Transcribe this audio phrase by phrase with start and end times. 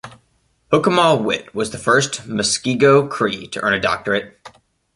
[0.71, 4.35] Hookimaw-Witt was the first Muskego-Cree to earn a doctorate.